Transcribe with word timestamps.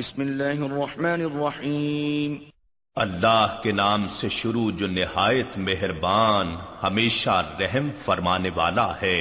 بسم 0.00 0.20
اللہ 0.22 0.60
الرحمن 0.64 1.22
الرحیم 1.22 2.34
اللہ 2.96 3.54
کے 3.62 3.70
نام 3.72 4.02
سے 4.08 4.28
شروع 4.32 4.70
جو 4.78 4.86
نہایت 4.88 5.56
مہربان 5.60 6.52
ہمیشہ 6.82 7.34
رحم 7.60 7.88
فرمانے 8.02 8.50
والا 8.56 8.84
ہے 9.00 9.16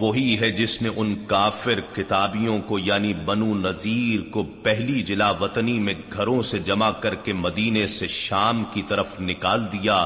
وہی 0.00 0.36
ہے 0.40 0.50
جس 0.50 0.80
نے 0.82 0.88
ان 0.96 1.14
کافر 1.26 1.80
کتابیوں 1.92 2.58
کو 2.66 2.78
یعنی 2.78 3.12
بنو 3.24 3.54
نذیر 3.54 4.28
کو 4.30 4.42
پہلی 4.62 5.00
جلا 5.02 5.30
وطنی 5.40 5.78
میں 5.78 5.94
گھروں 6.12 6.40
سے 6.42 6.58
جمع 6.58 6.90
کر 7.00 7.14
کے 7.24 7.32
مدینے 7.36 7.86
سے 7.86 8.06
شام 8.08 8.62
کی 8.72 8.82
طرف 8.88 9.20
نکال 9.20 9.66
دیا 9.72 10.05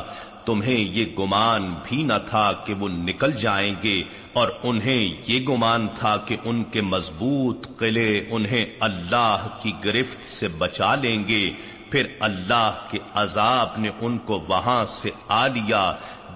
تمہیں 0.47 0.79
یہ 0.79 1.05
گمان 1.19 1.73
بھی 1.85 2.03
نہ 2.03 2.19
تھا 2.27 2.51
کہ 2.67 2.75
وہ 2.75 2.89
نکل 2.89 3.33
جائیں 3.39 3.75
گے 3.83 4.03
اور 4.33 4.49
انہیں 4.63 5.15
یہ 5.29 5.47
گمان 5.49 5.87
تھا 5.95 6.17
کہ 6.27 6.37
ان 6.45 6.63
کے 6.71 6.81
مضبوط 6.87 7.67
قلعے 7.79 8.21
انہیں 8.31 8.65
اللہ 8.81 9.47
کی 9.63 9.73
گرفت 9.85 10.27
سے 10.29 10.49
بچا 10.59 10.95
لیں 10.95 11.23
گے 11.29 11.45
پھر 11.91 12.07
اللہ 12.21 12.79
کے 12.91 12.99
عذاب 13.15 13.79
نے 13.79 13.91
ان 14.01 14.19
کو 14.25 14.39
وہاں 14.49 14.85
سے 14.91 15.11
آ 15.33 15.47
لیا 15.47 15.83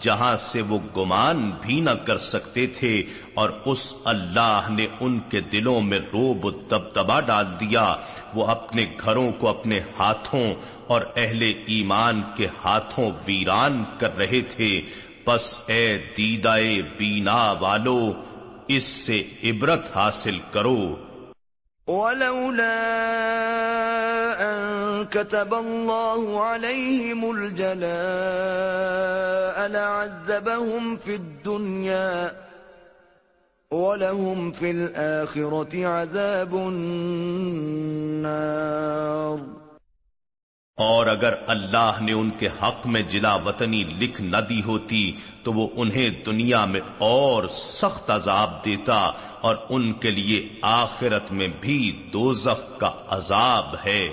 جہاں 0.01 0.35
سے 0.37 0.61
وہ 0.69 0.79
گمان 0.97 1.51
بھی 1.63 1.81
نہ 1.81 1.91
کر 2.07 2.19
سکتے 2.25 2.67
تھے 2.79 2.93
اور 3.35 3.51
اس 3.65 3.83
اللہ 4.05 4.69
نے 4.71 4.87
ان 5.01 5.19
کے 5.29 5.41
دلوں 5.53 5.81
میں 5.81 5.99
روب 6.13 6.49
دبدبا 6.71 7.19
ڈال 7.21 7.47
دیا 7.61 7.85
وہ 8.35 8.47
اپنے 8.47 8.87
گھروں 9.01 9.31
کو 9.33 9.49
اپنے 9.49 9.81
ہاتھوں 9.99 10.47
اور 10.87 11.03
اہل 11.17 11.43
ایمان 11.67 12.23
کے 12.37 12.47
ہاتھوں 12.65 13.11
ویران 13.27 13.83
کر 13.99 14.17
رہے 14.17 14.41
تھے 14.51 14.71
بس 15.27 15.53
اے 15.67 15.87
دیدائے 16.17 16.81
والو 17.61 17.99
اس 18.69 18.85
سے 18.85 19.23
عبرت 19.45 19.97
حاصل 19.97 20.39
کرو 20.53 20.81
أن 24.29 25.05
كتب 25.07 25.55
الله 25.55 26.45
عليهم 26.45 27.31
الجلاء 27.31 27.79
لعذبهم 29.69 30.97
في 30.97 31.15
الدنيا 31.15 32.33
ولهم 33.71 34.53
في 34.53 34.71
الآخرة 34.71 35.87
عذاب 35.87 36.55
النار 36.55 38.39
اور 40.79 41.07
اگر 41.07 41.35
اللہ 41.47 41.97
نے 42.01 42.13
ان 42.13 42.31
کے 42.31 42.49
حق 42.63 42.87
میں 42.87 43.03
جلا 43.09 43.35
وطنی 43.37 43.83
لکھ 43.99 44.21
نہ 44.23 44.41
دی 44.49 44.61
ہوتی 44.63 45.01
تو 45.43 45.53
وہ 45.53 45.69
انہیں 45.77 46.23
دنیا 46.27 46.65
میں 46.65 46.81
اور 46.99 47.49
سخت 47.49 48.11
عذاب 48.11 48.65
دیتا 48.65 48.99
اور 49.41 49.57
ان 49.69 49.93
کے 49.93 50.11
لیے 50.11 50.39
آخرت 50.63 51.33
میں 51.33 51.49
بھی 51.61 51.81
دو 52.13 52.33
کا 52.79 52.91
عذاب 53.09 53.75
ہے 53.85 54.03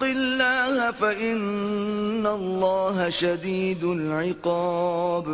فإن 0.00 0.40
العقاب 3.86 5.30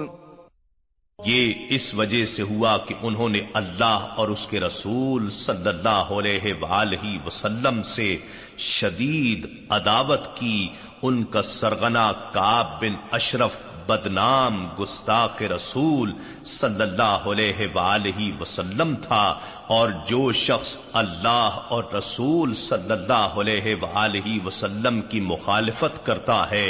یہ 1.19 1.69
اس 1.71 1.93
وجہ 1.95 2.25
سے 2.27 2.43
ہوا 2.45 2.77
کہ 2.87 2.95
انہوں 3.03 3.29
نے 3.29 3.41
اللہ 3.55 4.07
اور 4.17 4.29
اس 4.29 4.47
کے 4.49 4.61
رسول 4.61 5.29
صلی 5.33 5.69
اللہ 5.69 6.09
علیہ 6.13 6.53
وآلہ 6.61 7.05
وسلم 7.27 7.83
سے 7.89 8.17
شدید 8.69 9.47
عداوت 9.71 10.27
کی 10.37 10.57
ان 11.03 11.23
کا 11.27 11.43
سرغنا 11.45 12.11
کاب 12.33 12.81
بن 12.81 12.95
اشرف 13.13 13.61
بدنام 13.87 14.67
گستاخ 14.79 15.43
رسول 15.51 16.13
صلی 16.49 16.83
اللہ 16.83 17.27
علیہ 17.27 17.67
وآلہ 17.75 18.31
وسلم 18.41 18.95
تھا 19.03 19.23
اور 19.71 19.91
جو 20.07 20.31
شخص 20.37 20.77
اللہ 20.95 21.59
اور 21.69 21.85
رسول 21.95 22.55
صلی 22.57 22.93
اللہ 22.93 23.39
علیہ 23.39 23.75
وآلہ 23.83 24.39
وسلم 24.45 25.01
کی 25.09 25.21
مخالفت 25.25 26.05
کرتا 26.07 26.41
ہے 26.51 26.70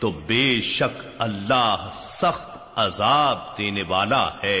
تو 0.00 0.10
بے 0.26 0.60
شک 0.64 1.06
اللہ 1.20 1.88
سخت 1.94 2.78
عذاب 2.78 3.56
دینے 3.58 3.82
والا 3.88 4.26
ہے 4.42 4.60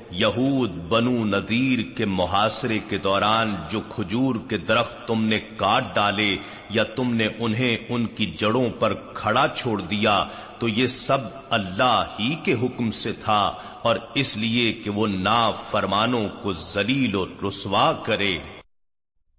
یہود 0.11 0.71
بنو 0.89 1.23
ندیر 1.25 1.79
کے 1.97 2.05
محاصرے 2.05 2.77
کے 2.89 2.97
دوران 2.97 3.55
جو 3.69 3.79
کھجور 3.89 4.35
کے 4.49 4.57
درخت 4.63 5.07
تم 5.07 5.23
نے 5.23 5.39
کاٹ 5.57 5.93
ڈالے 5.95 6.35
یا 6.69 6.83
تم 6.95 7.13
نے 7.13 7.27
انہیں 7.39 7.77
ان 7.89 8.05
کی 8.15 8.25
جڑوں 8.37 8.67
پر 8.79 8.93
کھڑا 9.13 9.47
چھوڑ 9.55 9.79
دیا 9.81 10.23
تو 10.59 10.67
یہ 10.69 10.87
سب 10.87 11.27
اللہ 11.49 12.15
ہی 12.19 12.33
کے 12.43 12.53
حکم 12.61 12.91
سے 12.95 13.11
تھا 13.23 13.41
اور 13.81 13.95
اس 14.13 14.35
لیے 14.37 14.71
کہ 14.73 14.89
وہ 14.89 15.07
نا 15.09 15.39
فرمانوں 15.71 16.27
کو 16.41 16.53
ذلیل 16.63 17.15
اور 17.15 17.27
رسوا 17.45 17.91
کرے 18.03 18.37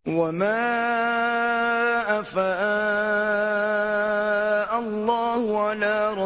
وما 0.07 0.57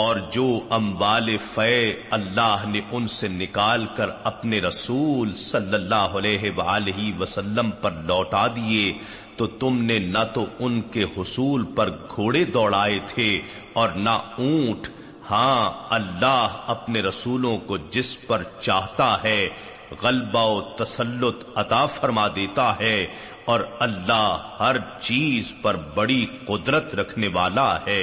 اور 0.00 0.16
جو 0.32 0.44
اموال 0.70 1.26
فے 1.44 1.72
اللہ 2.10 2.62
نے 2.66 2.80
ان 2.90 3.06
سے 3.08 3.28
نکال 3.30 3.84
کر 3.96 4.10
اپنے 4.24 4.60
رسول 4.60 5.32
صلی 5.36 5.74
اللہ 5.74 6.16
علیہ 6.16 6.50
وآلہ 6.56 7.10
وسلم 7.18 7.70
پر 7.80 8.00
لوٹا 8.04 8.46
دیے 8.54 8.92
تو 9.36 9.46
تم 9.58 9.82
نے 9.82 9.98
نہ 10.06 10.24
تو 10.32 10.44
ان 10.60 10.80
کے 10.90 11.04
حصول 11.16 11.64
پر 11.74 11.90
گھوڑے 12.08 12.44
دوڑائے 12.54 12.98
تھے 13.08 13.28
اور 13.74 13.88
نہ 13.98 14.16
اونٹ 14.38 14.88
ہاں 15.30 15.70
اللہ 15.90 16.56
اپنے 16.68 17.02
رسولوں 17.02 17.56
کو 17.66 17.78
جس 17.90 18.16
پر 18.26 18.42
چاہتا 18.60 19.16
ہے 19.22 19.38
غلبہ 20.02 20.48
و 20.48 20.60
تسلط 20.76 21.44
عطا 21.58 21.84
فرما 21.92 22.28
دیتا 22.34 22.72
ہے 22.78 22.96
اور 23.46 23.68
اللہ 23.80 24.52
ہر 24.60 24.76
چیز 25.00 25.52
پر 25.62 25.76
بڑی 25.94 26.24
قدرت 26.46 26.94
رکھنے 26.96 27.28
والا 27.32 27.72
ہے 27.86 28.02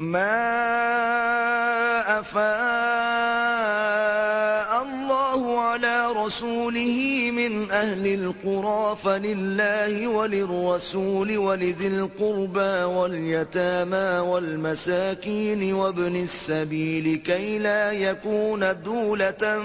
ما 0.00 0.28
أفاء 2.20 2.46
الله 4.82 5.60
على 5.60 6.12
رسوله 6.12 7.30
من 7.32 7.70
أهل 7.70 8.06
القرى 8.14 8.96
فلله 9.04 10.08
وللرسول 10.08 11.38
ولذي 11.38 11.88
القربى 11.88 12.84
واليتامى 12.84 14.18
والمساكين 14.28 15.74
وابن 15.74 16.16
السبيل 16.16 17.16
كي 17.16 17.58
لا 17.58 17.92
يكون 17.92 18.82
دولة 18.84 19.58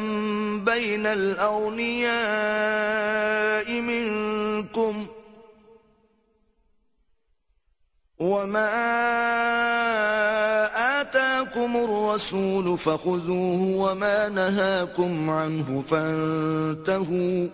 بين 0.65 1.05
الأولياء 1.05 2.11
منكم 3.81 5.05
ۖ 5.17 5.20
وما 8.21 8.69
آتاكم 11.01 11.77
الرسول 11.77 12.77
فخذوه 12.77 13.61
وما 13.77 14.29
نهاكم 14.29 15.29
عنه 15.29 15.83
فانتهوا 15.89 17.47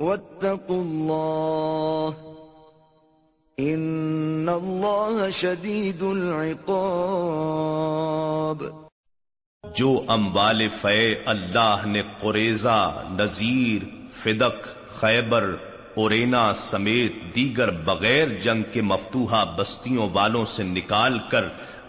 واتقوا 0.00 0.82
الله 0.82 2.14
ان 3.58 5.30
شدید 5.30 6.02
العقاب 6.02 7.02
جو 9.64 9.90
اموال 10.08 10.62
ہے 10.84 11.14
اللہ 11.26 11.86
نے 11.86 12.02
قریضہ 12.20 12.80
نذیر 13.18 13.82
فدق 14.12 14.66
خیبر 15.00 15.44
اورینا 15.94 16.52
سمیت 16.54 17.14
دیگر 17.34 17.70
بغیر 17.84 18.28
جنگ 18.40 18.62
کے 18.72 18.82
مفتوحہ 18.82 19.44
بستیوں 19.56 20.08
والوں 20.12 20.44
سے 20.46 20.62
نکال 20.64 21.18
کر 21.28 21.48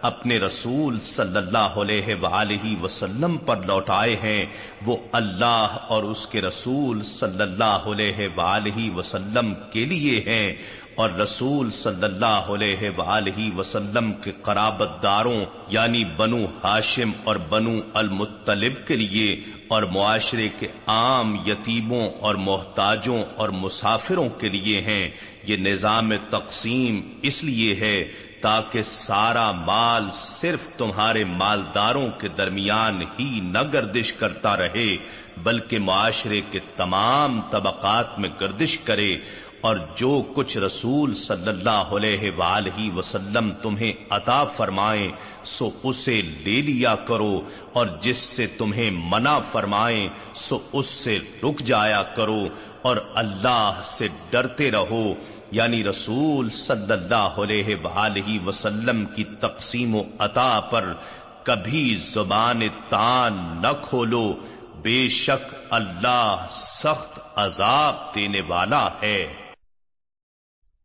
اپنے 0.01 0.37
رسول 0.39 0.99
صلی 1.01 1.37
اللہ 1.37 1.77
علیہ 1.77 2.15
وآلہ 2.21 2.75
وسلم 2.81 3.37
پر 3.45 3.61
لوٹائے 3.65 4.15
ہیں 4.23 4.45
وہ 4.85 4.97
اللہ 5.13 5.77
اور 5.87 6.03
اس 6.05 6.25
کے 6.27 6.41
رسول 6.41 7.03
صلی 7.07 7.41
اللہ 7.41 7.87
علیہ 7.87 8.27
وآلہ 8.35 8.89
وسلم 8.95 9.53
کے 9.71 9.85
لیے 9.85 10.19
ہیں 10.25 10.53
اور 10.95 11.09
رسول 11.11 11.69
صلی 11.71 12.03
اللہ 12.03 12.49
علیہ 12.53 12.89
وآلہ 12.97 13.49
وسلم 13.55 14.11
کے 14.21 14.31
قرابت 14.41 15.01
داروں 15.03 15.39
یعنی 15.69 16.03
بنو 16.17 16.45
ہاشم 16.63 17.11
اور 17.23 17.35
بنو 17.49 17.79
المطلب 17.93 18.85
کے 18.87 18.95
لیے 18.95 19.35
اور 19.67 19.83
معاشرے 19.91 20.47
کے 20.59 20.67
عام 20.89 21.35
یتیموں 21.45 22.07
اور 22.21 22.35
محتاجوں 22.41 23.23
اور 23.35 23.49
مسافروں 23.57 24.27
کے 24.39 24.49
لیے 24.49 24.81
ہیں 24.81 25.09
یہ 25.43 25.57
نظام 25.59 26.11
تقسیم 26.29 27.01
اس 27.21 27.43
لیے 27.43 27.73
ہے 27.75 27.97
تاکہ 28.41 28.83
سارا 28.85 29.51
مال 29.65 30.09
صرف 30.13 30.67
تمہارے 30.77 31.23
مالداروں 31.33 32.07
کے 32.19 32.27
درمیان 32.37 33.01
ہی 33.19 33.29
نہ 33.43 33.59
گردش 33.73 34.11
کرتا 34.15 34.55
رہے 34.57 34.87
بلکہ 35.43 35.79
معاشرے 35.81 36.41
کے 36.51 36.59
تمام 36.75 37.39
طبقات 37.51 38.19
میں 38.19 38.29
گردش 38.41 38.77
کرے 38.85 39.15
اور 39.63 39.75
جو 39.95 40.11
کچھ 40.33 40.57
رسول 40.57 41.13
صلی 41.15 41.47
اللہ 41.49 41.91
علیہ 41.93 42.29
وآلہ 42.37 42.89
وسلم 42.95 43.51
تمہیں 43.61 43.91
عطا 44.11 44.43
فرمائیں 44.55 45.11
سو 45.47 45.69
اسے 45.83 46.19
لے 46.39 46.59
لیا 46.61 46.95
کرو 47.05 47.39
اور 47.73 47.87
جس 48.01 48.17
سے 48.29 48.47
تمہیں 48.57 48.89
منع 49.05 49.37
فرمائیں 49.51 50.07
سو 50.37 50.57
اس 50.73 50.85
سے 50.95 51.17
رک 51.43 51.61
جایا 51.65 52.01
کرو 52.15 52.41
اور 52.81 52.97
اللہ 53.15 53.79
سے 53.85 54.07
ڈرتے 54.31 54.69
رہو 54.71 55.03
یعنی 55.51 55.83
رسول 55.83 56.49
صلی 56.55 56.91
اللہ 56.93 57.39
علیہ 57.39 57.75
وآلہ 57.83 58.37
وسلم 58.45 59.03
کی 59.15 59.23
تقسیم 59.39 59.95
و 59.95 60.01
عطا 60.19 60.59
پر 60.69 60.91
کبھی 61.43 61.85
زبان 62.03 62.61
تان 62.89 63.37
نہ 63.61 63.71
کھولو 63.81 64.25
بے 64.83 65.07
شک 65.11 65.53
اللہ 65.71 66.45
سخت 66.49 67.19
عذاب 67.37 68.03
دینے 68.15 68.41
والا 68.47 68.87
ہے 69.01 69.17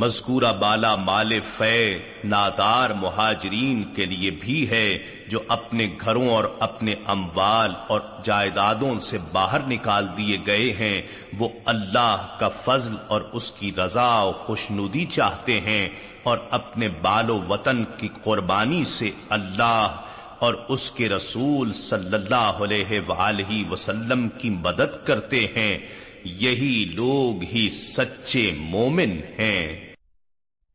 مذکورہ 0.00 0.52
بالا 0.60 0.94
مال 0.96 1.38
فی 1.46 1.98
نادار 2.24 2.90
مہاجرین 2.96 3.82
کے 3.94 4.04
لیے 4.06 4.30
بھی 4.40 4.54
ہے 4.70 4.86
جو 5.28 5.38
اپنے 5.48 5.86
گھروں 6.00 6.28
اور 6.28 6.44
اپنے 6.60 6.94
اموال 7.06 7.72
اور 7.88 8.00
جائیدادوں 8.24 8.98
سے 9.00 9.18
باہر 9.32 9.66
نکال 9.68 10.06
دیے 10.16 10.36
گئے 10.46 10.72
ہیں 10.78 11.00
وہ 11.38 11.48
اللہ 11.66 12.26
کا 12.38 12.48
فضل 12.60 12.94
اور 13.08 13.20
اس 13.32 13.50
کی 13.52 13.70
رضا 13.76 14.22
و 14.22 14.32
خوشنودی 14.38 15.04
چاہتے 15.08 15.58
ہیں 15.60 15.88
اور 16.22 16.38
اپنے 16.52 16.88
بال 17.02 17.30
و 17.30 17.38
وطن 17.48 17.84
کی 17.98 18.08
قربانی 18.22 18.84
سے 18.88 19.10
اللہ 19.30 20.00
اور 20.40 20.54
اس 20.68 20.90
کے 20.92 21.08
رسول 21.08 21.72
صلی 21.78 22.14
اللہ 22.14 22.62
علیہ 22.62 23.00
وآلہ 23.08 23.62
وسلم 23.70 24.28
کی 24.38 24.50
مدد 24.52 24.96
کرتے 25.06 25.46
ہیں 25.56 25.76
یہی 26.24 26.84
لوگ 26.94 27.42
ہی 27.44 27.68
سچے 27.70 28.50
مومن 28.58 29.18
ہیں 29.38 29.92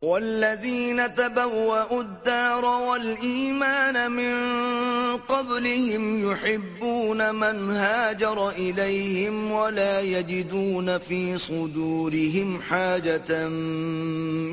والذین 0.01 0.99
تبوؤوا 1.17 1.83
الدار 1.91 2.63
والایمان 2.63 4.11
من 4.11 4.35
قبلهم 5.17 6.31
يحبون 6.31 7.31
من 7.31 7.71
هاجر 7.71 8.49
اليهم 8.49 9.51
ولا 9.51 10.01
يجدون 10.01 10.97
في 10.97 11.37
صدورهم 11.37 12.61
حاجه 12.61 13.47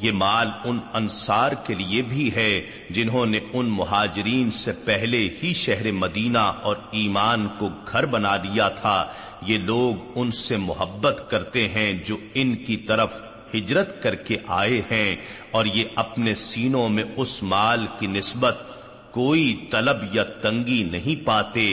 یہ 0.00 0.12
مال 0.12 0.48
ان 0.64 0.78
انصار 0.92 1.52
کے 1.64 1.74
لیے 1.74 2.02
بھی 2.02 2.30
ہے 2.34 2.50
جنہوں 2.90 3.24
نے 3.26 3.38
ان 3.52 3.68
مہاجرین 3.68 4.50
سے 4.50 4.72
پہلے 4.84 5.28
ہی 5.42 5.52
شہر 5.54 5.90
مدینہ 5.92 6.42
اور 6.62 6.76
ایمان 6.90 7.46
کو 7.58 7.68
گھر 7.92 8.06
بنا 8.06 8.36
لیا 8.36 8.68
تھا 8.80 9.04
یہ 9.42 9.58
لوگ 9.64 10.12
ان 10.14 10.30
سے 10.30 10.56
محبت 10.56 11.24
کرتے 11.30 11.66
ہیں 11.68 11.92
جو 12.04 12.16
ان 12.34 12.54
کی 12.64 12.76
طرف 12.86 13.18
ہجرت 13.54 14.02
کر 14.02 14.14
کے 14.14 14.36
آئے 14.54 14.80
ہیں 14.90 15.16
اور 15.50 15.66
یہ 15.66 15.84
اپنے 15.96 16.34
سینوں 16.34 16.88
میں 16.88 17.04
اس 17.16 17.42
مال 17.42 17.86
کی 17.98 18.06
نسبت 18.06 18.62
کوئی 19.12 19.44
طلب 19.70 20.02
یا 20.12 20.22
تنگی 20.42 20.82
نہیں 20.82 21.24
پاتے 21.26 21.66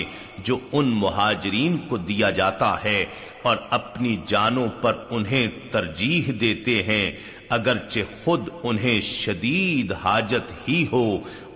جو 0.37 0.57
ان 0.71 0.89
مہاجرین 0.95 1.77
کو 1.87 1.97
دیا 2.03 2.29
جاتا 2.31 2.73
ہے 2.83 3.03
اور 3.43 3.57
اپنی 3.69 4.15
جانوں 4.27 4.67
پر 4.81 5.03
انہیں 5.09 5.47
ترجیح 5.71 6.31
دیتے 6.39 6.81
ہیں 6.83 7.05
اگرچہ 7.49 8.13
خود 8.23 8.49
انہیں 8.63 9.01
شدید 9.01 9.91
حاجت 10.03 10.51
ہی 10.67 10.85
ہو 10.91 11.05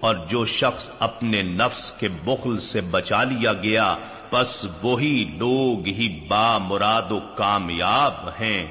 اور 0.00 0.16
جو 0.28 0.44
شخص 0.46 0.90
اپنے 1.00 1.42
نفس 1.44 1.92
کے 2.00 2.08
بخل 2.24 2.60
سے 2.60 2.82
بچا 2.92 3.24
لیا 3.24 3.54
گیا 3.54 3.96
بس 4.32 4.66
وہی 4.84 5.16
لوگ 5.38 5.88
ہی 5.90 6.08
با 6.30 6.58
مراد 6.58 7.12
و 7.12 7.20
کامیاب 7.36 8.30
ہیں 8.40 8.66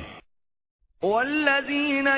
والذین 1.01 2.09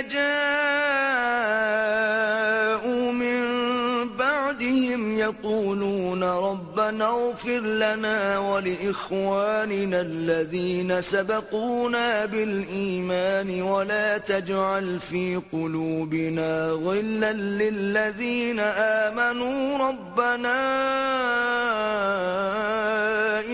يقولون 5.30 6.24
ربنا 6.24 7.06
اغفر 7.06 7.60
لنا 7.60 8.38
ولإخواننا 8.38 10.00
الذين 10.00 11.02
سبقونا 11.02 12.24
بالإيمان 12.26 13.62
ولا 13.62 14.18
تجعل 14.18 15.00
في 15.00 15.40
قلوبنا 15.52 16.70
غلا 16.70 17.32
للذين 17.32 18.60
آمنوا 18.60 19.78
ربنا 19.80 20.56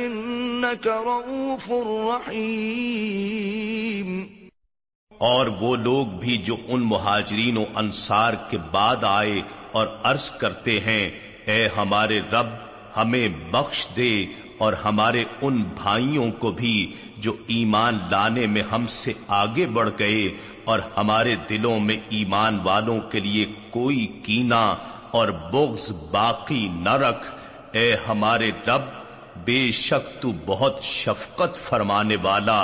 إنك 0.00 0.86
رؤوف 0.86 1.70
رحيم 2.08 3.36
اور 5.20 5.46
وہ 5.60 5.76
لوگ 5.76 6.06
بھی 6.20 6.36
جو 6.44 6.56
ان 6.68 6.80
مہاجرین 6.84 7.56
و 7.56 7.64
انصار 7.74 8.32
کے 8.50 8.58
بعد 8.70 9.04
آئے 9.04 9.40
اور 9.72 9.86
عرض 10.02 10.30
کرتے 10.30 10.78
ہیں 10.80 11.25
اے 11.46 11.66
ہمارے 11.76 12.20
رب 12.32 12.46
ہمیں 12.96 13.28
بخش 13.50 13.86
دے 13.96 14.10
اور 14.58 14.72
ہمارے 14.84 15.24
ان 15.40 15.62
بھائیوں 15.74 16.30
کو 16.38 16.50
بھی 16.50 16.74
جو 17.16 17.32
ایمان 17.46 17.98
لانے 18.10 18.46
میں 18.46 18.62
ہم 18.72 18.86
سے 18.86 19.12
آگے 19.36 19.66
بڑھ 19.66 19.90
گئے 19.98 20.28
اور 20.64 20.78
ہمارے 20.96 21.34
دلوں 21.48 21.80
میں 21.80 21.96
ایمان 22.08 22.58
والوں 22.64 23.00
کے 23.10 23.20
لیے 23.20 23.44
کوئی 23.70 24.06
کینا 24.22 24.62
اور 25.10 25.28
بغض 25.52 25.90
باقی 26.10 26.66
نہ 26.74 26.96
رکھ 26.98 27.26
اے 27.72 27.90
ہمارے 28.08 28.50
رب 28.66 28.88
بے 29.44 29.60
شک 29.72 30.22
تو 30.22 30.32
بہت 30.46 30.82
شفقت 30.82 31.56
فرمانے 31.58 32.16
والا 32.22 32.64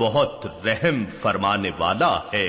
بہت 0.00 0.46
رحم 0.64 1.04
فرمانے 1.20 1.70
والا 1.78 2.18
ہے 2.32 2.48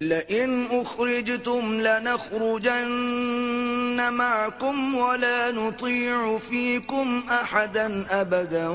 لئن 0.00 0.66
اخرجتم 0.70 1.80
لنخرجن 1.80 2.86
معكم 4.12 4.94
ولا 4.94 5.50
نطيع 5.50 6.38
فيكم 6.38 7.22
احدا 7.30 8.06
ابدا 8.10 8.68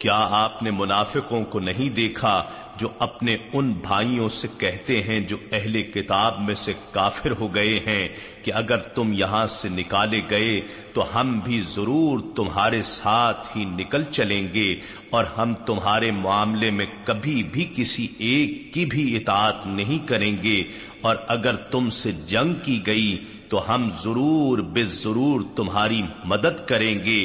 کیا 0.00 0.18
آپ 0.30 0.62
نے 0.62 0.70
منافقوں 0.70 1.44
کو 1.44 1.60
نہیں 1.60 1.88
دیکھا 1.96 2.32
جو 2.78 2.88
اپنے 2.98 3.36
ان 3.52 3.72
بھائیوں 3.82 4.28
سے 4.28 4.48
کہتے 4.58 5.02
ہیں 5.02 5.18
جو 5.20 5.36
اہل 5.52 5.82
کتاب 5.82 6.40
میں 6.40 6.54
سے 6.54 6.72
کافر 6.90 7.30
ہو 7.30 7.54
گئے 7.54 7.78
ہیں 7.86 8.08
کہ 8.42 8.52
اگر 8.52 8.78
تم 8.94 9.12
یہاں 9.12 9.46
سے 9.46 9.68
نکالے 9.68 10.20
گئے 10.30 10.60
تو 10.92 11.04
ہم 11.14 11.38
بھی 11.44 11.60
ضرور 11.66 12.20
تمہارے 12.36 12.82
ساتھ 12.82 13.56
ہی 13.56 13.64
نکل 13.70 14.02
چلیں 14.10 14.46
گے 14.54 14.68
اور 15.10 15.24
ہم 15.38 15.54
تمہارے 15.66 16.10
معاملے 16.10 16.70
میں 16.70 16.86
کبھی 17.04 17.42
بھی 17.52 17.64
کسی 17.76 18.06
ایک 18.18 18.72
کی 18.74 18.84
بھی 18.86 19.04
اطاعت 19.16 19.66
نہیں 19.66 20.06
کریں 20.08 20.34
گے 20.42 20.62
اور 21.00 21.16
اگر 21.28 21.56
تم 21.70 21.90
سے 21.92 22.12
جنگ 22.26 22.54
کی 22.62 22.80
گئی 22.86 23.16
تو 23.48 23.62
ہم 23.68 23.88
ضرور 24.02 24.58
بے 24.72 24.84
ضرور 24.94 25.40
تمہاری 25.56 26.02
مدد 26.24 26.66
کریں 26.68 26.94
گے 27.04 27.20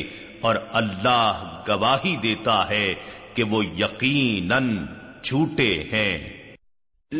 اور 0.41 0.55
اللہ 0.73 1.43
گواہی 1.67 2.15
دیتا 2.21 2.57
ہے 2.69 2.93
کہ 3.33 3.43
وہ 3.43 3.63
یقیناً 3.77 4.75
جھوٹے 5.23 5.73
ہیں 5.91 6.41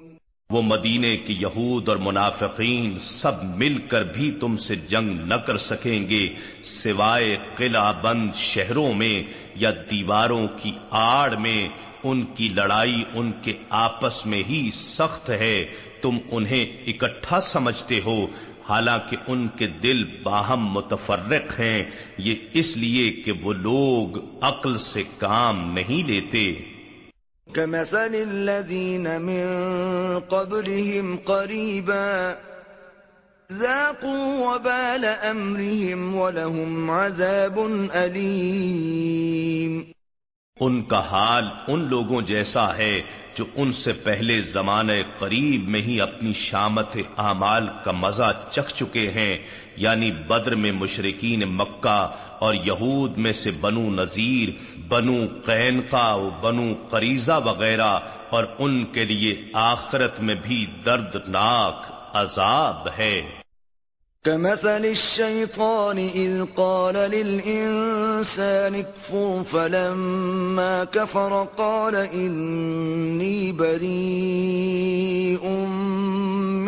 وہ 0.51 0.61
مدینے 0.61 1.15
کی 1.17 1.33
یہود 1.39 1.89
اور 1.89 1.97
منافقین 1.97 2.97
سب 3.01 3.43
مل 3.55 3.77
کر 3.87 4.03
بھی 4.13 4.31
تم 4.39 4.55
سے 4.57 4.75
جنگ 4.87 5.19
نہ 5.25 5.35
کر 5.45 5.57
سکیں 5.65 6.09
گے 6.09 6.27
سوائے 6.63 7.35
قلعہ 7.55 7.93
بند 8.01 8.35
شہروں 8.35 8.93
میں 8.93 9.15
یا 9.55 9.71
دیواروں 9.91 10.45
کی 10.57 10.71
آڑ 10.99 11.35
میں 11.35 11.67
ان 12.03 12.23
کی 12.35 12.47
لڑائی 12.53 13.03
ان 13.13 13.31
کے 13.41 13.53
آپس 13.79 14.25
میں 14.25 14.41
ہی 14.49 14.69
سخت 14.73 15.29
ہے 15.39 15.65
تم 16.01 16.17
انہیں 16.31 16.65
اکٹھا 16.87 17.39
سمجھتے 17.41 17.99
ہو 18.05 18.25
حالانکہ 18.69 19.17
ان 19.27 19.47
کے 19.55 19.67
دل 19.83 20.03
باہم 20.23 20.67
متفرق 20.71 21.59
ہیں 21.59 21.83
یہ 22.17 22.35
اس 22.53 22.75
لیے 22.77 23.09
کہ 23.21 23.31
وہ 23.43 23.53
لوگ 23.53 24.17
عقل 24.41 24.77
سے 24.83 25.03
کام 25.17 25.61
نہیں 25.73 26.07
لیتے 26.07 26.43
كمثل 27.55 28.15
الذين 28.15 29.21
من 29.21 29.45
قبلهم 30.19 31.17
قريبا 31.17 32.37
ذاقوا 33.51 34.55
وبال 34.55 35.05
أمرهم 35.05 36.15
ولهم 36.15 36.91
عذاب 36.91 37.59
أليم 37.95 39.93
ان 40.61 40.81
کا 40.81 40.99
حال 40.99 41.47
ان 41.67 41.87
لوگوں 41.89 42.21
جیسا 42.21 42.65
ہے 42.77 43.01
جو 43.35 43.45
ان 43.55 43.71
سے 43.71 43.93
پہلے 43.93 44.41
زمانے 44.41 45.01
قریب 45.19 45.69
میں 45.69 45.81
ہی 45.81 45.99
اپنی 46.01 46.33
شامت 46.33 46.97
اعمال 47.17 47.67
کا 47.83 47.91
مزہ 47.91 48.31
چکھ 48.51 48.73
چکے 48.73 49.09
ہیں 49.11 49.37
یعنی 49.77 50.11
بدر 50.27 50.55
میں 50.55 50.71
مشرقین 50.71 51.43
مکہ 51.55 51.97
اور 52.39 52.55
یہود 52.65 53.17
میں 53.17 53.33
سے 53.33 53.51
بنو 53.61 53.89
نذیر 53.93 54.49
بنو 54.87 55.17
قینقا 55.45 56.13
و 56.13 56.29
بنو 56.41 56.71
قریضہ 56.89 57.39
وغیرہ 57.45 57.97
اور 58.29 58.43
ان 58.59 58.83
کے 58.93 59.05
لیے 59.05 59.35
آخرت 59.61 60.19
میں 60.19 60.35
بھی 60.35 60.65
دردناک 60.85 61.91
عذاب 62.15 62.87
ہے 62.97 63.40
كمثل 64.25 64.85
الشيطان 64.85 65.97
إذ 65.97 66.45
قال 66.57 66.95
للإنسان 66.95 68.75
اكفر 68.75 69.43
فلما 69.43 70.83
كفر 70.83 71.47
قال 71.57 71.95
إني 71.95 73.51
بريء 73.51 75.49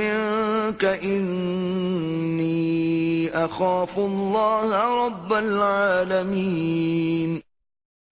منك 0.00 0.86
إني 0.86 2.63
أخاف 3.36 3.98
الله 3.98 5.06
رب 5.06 5.34
العالمين 5.34 7.42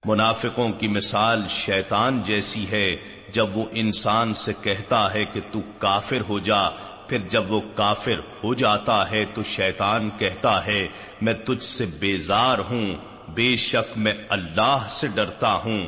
منافقوں 0.03 0.69
کی 0.79 0.87
مثال 0.89 1.47
شیطان 1.47 2.23
جیسی 2.23 2.65
ہے 2.71 2.95
جب 3.31 3.57
وہ 3.57 3.65
انسان 3.71 4.33
سے 4.35 4.53
کہتا 4.61 5.13
ہے 5.13 5.25
کہ 5.33 5.39
تو 5.51 5.59
کافر 5.79 6.21
ہو 6.29 6.39
جا 6.39 6.69
پھر 7.11 7.21
جب 7.29 7.51
وہ 7.51 7.59
کافر 7.75 8.19
ہو 8.43 8.53
جاتا 8.53 8.97
ہے 9.09 9.23
تو 9.35 9.43
شیطان 9.45 10.09
کہتا 10.17 10.53
ہے 10.65 10.81
میں 11.21 11.33
تجھ 11.45 11.63
سے 11.63 11.85
بیزار 11.99 12.59
ہوں 12.69 12.85
بے 13.35 13.47
شک 13.61 13.97
میں 13.97 14.13
اللہ 14.29 14.87
سے 14.89 15.07
ڈرتا 15.15 15.53
ہوں 15.55 15.81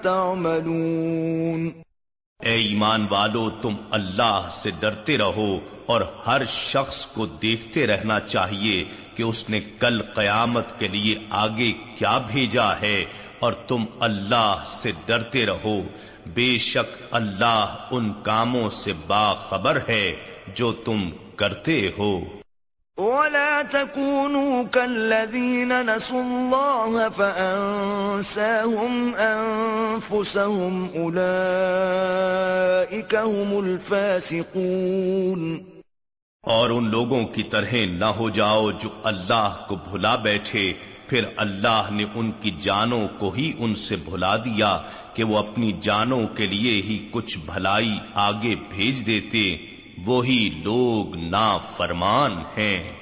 تعملون 0.03 1.69
اے 2.39 2.55
ایمان 2.55 3.05
والو 3.09 3.49
تم 3.61 3.75
اللہ 3.91 4.47
سے 4.51 4.71
ڈرتے 4.79 5.17
رہو 5.17 5.57
اور 5.85 6.01
ہر 6.25 6.41
شخص 6.47 7.05
کو 7.05 7.25
دیکھتے 7.41 7.85
رہنا 7.87 8.19
چاہیے 8.25 8.83
کہ 9.15 9.23
اس 9.23 9.49
نے 9.49 9.59
کل 9.79 10.01
قیامت 10.15 10.77
کے 10.79 10.87
لیے 10.87 11.15
آگے 11.37 11.71
کیا 11.97 12.17
بھیجا 12.27 12.69
ہے 12.81 12.99
اور 13.39 13.53
تم 13.67 13.85
اللہ 13.99 14.63
سے 14.67 14.91
ڈرتے 15.05 15.45
رہو 15.45 15.79
بے 16.33 16.57
شک 16.63 17.01
اللہ 17.11 17.87
ان 17.91 18.11
کاموں 18.23 18.69
سے 18.75 18.93
باخبر 19.07 19.79
ہے 19.87 20.05
جو 20.55 20.71
تم 20.85 21.09
کرتے 21.35 21.79
ہو 21.97 22.11
ولا 22.97 23.61
تكونوا 23.63 24.63
كالذين 24.65 25.85
نسوا 25.85 26.21
الله 26.21 27.09
فأنساهم 27.09 28.93
أنفسهم 29.15 30.89
أولئك 30.95 31.15
هم 33.15 33.59
الفاسقون 33.59 35.41
اور 36.43 36.69
ان 36.69 36.85
لوگوں 36.89 37.23
کی 37.27 37.43
طرح 37.51 37.73
نہ 37.93 38.09
ہو 38.17 38.27
جاؤ 38.31 38.71
جو 38.73 38.89
اللہ 39.03 39.55
کو 39.67 39.75
بھلا 39.85 40.13
بیٹھے 40.23 40.65
پھر 41.09 41.23
اللہ 41.37 41.85
نے 41.91 42.05
ان 42.15 42.27
کی 42.41 42.51
جانوں 42.61 43.05
کو 43.19 43.27
ہی 43.31 43.47
ان 43.57 43.71
سے 43.77 43.95
بھلا 44.05 44.33
دیا 44.45 44.71
کہ 45.13 45.21
وہ 45.23 45.35
اپنی 45.37 45.69
جانوں 45.81 46.23
کے 46.35 46.45
لیے 46.47 46.75
ہی 46.81 46.97
کچھ 47.11 47.33
بھلائی 47.45 47.95
آگے 48.21 48.53
بھیج 48.69 48.95
دیتے 49.07 49.43
وہی 50.05 50.49
لوگ 50.63 51.15
نافرمان 51.15 52.33
ہیں 52.57 52.79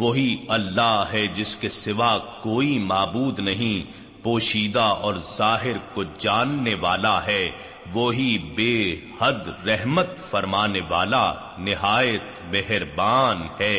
وہی 0.00 0.30
اللہ 0.48 1.04
ہے 1.12 1.26
جس 1.34 1.52
کے 1.56 1.68
سوا 1.68 2.08
کوئی 2.42 2.78
معبود 2.80 3.38
نہیں 3.40 3.78
پوشیدہ 4.22 4.86
اور 5.02 5.14
ظاہر 5.28 5.76
کو 5.94 6.02
جاننے 6.18 6.74
والا 6.80 7.16
ہے 7.26 7.44
وہی 7.92 8.32
بے 8.56 8.76
حد 9.20 9.42
رحمت 9.66 10.10
فرمانے 10.30 10.82
والا 10.88 11.26
نہایت 11.60 12.26
مہربان 12.52 13.38
ہے 13.60 13.78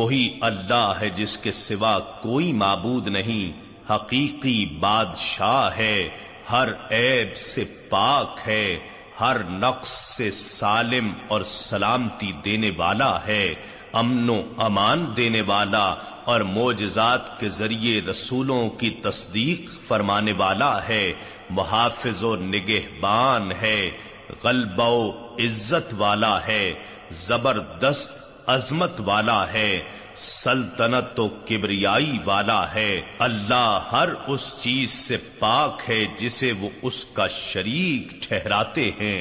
وہی 0.00 0.22
اللہ 0.42 0.92
ہے 1.00 1.08
جس 1.16 1.36
کے 1.38 1.52
سوا 1.54 1.98
کوئی 2.22 2.52
معبود 2.54 3.08
نہیں 3.08 3.90
حقیقی 3.90 4.64
بادشاہ 4.80 5.76
ہے 5.76 6.08
ہر 6.50 6.68
عیب 6.90 7.36
سے 7.36 7.64
پاک 7.88 8.38
ہے 8.46 8.78
ہر 9.20 9.42
نقص 9.50 9.88
سے 9.88 10.30
سالم 10.30 11.10
اور 11.28 11.42
سلامتی 11.46 12.30
دینے 12.44 12.70
والا 12.76 13.12
ہے 13.26 13.42
امن 13.92 14.28
و 14.30 14.40
امان 14.58 15.04
دینے 15.16 15.40
والا 15.40 15.84
اور 16.24 16.40
معجزات 16.48 17.38
کے 17.40 17.48
ذریعے 17.48 18.00
رسولوں 18.00 18.68
کی 18.78 18.90
تصدیق 19.02 19.70
فرمانے 19.88 20.32
والا 20.32 20.72
ہے 20.88 21.02
محافظ 21.50 22.24
و 22.24 22.34
نگہبان 22.36 23.52
ہے 23.52 23.90
غلبہ 24.44 24.88
و 24.88 25.10
عزت 25.38 25.94
والا 25.98 26.36
ہے 26.46 26.62
زبردست 27.18 28.29
عظمت 28.50 29.00
والا 29.06 29.42
ہے 29.52 29.80
سلطنت 30.20 31.14
تو 31.16 31.28
کبریائی 31.46 32.18
والا 32.24 32.62
ہے 32.72 33.00
اللہ 33.20 33.88
ہر 33.92 34.08
اس 34.26 34.52
چیز 34.60 34.90
سے 35.00 35.16
پاک 35.38 35.82
ہے 35.88 36.04
جسے 36.18 36.52
وہ 36.60 36.68
اس 36.82 37.04
کا 37.14 37.26
شریک 37.34 38.10
ٹھہراتے 38.22 38.90
ہیں 38.98 39.21